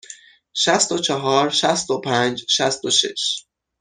شصت 0.53 0.91
و 0.91 0.97
چهار، 0.97 1.49
شصت 1.49 1.89
و 1.91 2.01
پنج، 2.01 2.45
شصت 2.47 2.85
و 2.85 2.89
شش. 2.89 3.45